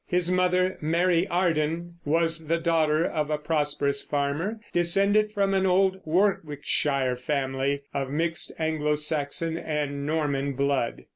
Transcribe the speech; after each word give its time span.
His 0.07 0.31
mother, 0.31 0.79
Mary 0.81 1.27
Arden, 1.27 1.99
was 2.05 2.47
the 2.47 2.57
daughter 2.57 3.05
of 3.05 3.29
a 3.29 3.37
prosperous 3.37 4.01
farmer, 4.01 4.59
descended 4.73 5.31
from 5.31 5.53
an 5.53 5.67
old 5.67 5.99
Warwickshire 6.05 7.15
family 7.17 7.83
of 7.93 8.09
mixed 8.09 8.51
Anglo 8.57 8.95
Saxon 8.95 9.59
and 9.59 10.03
Norman 10.07 10.53
blood. 10.53 11.03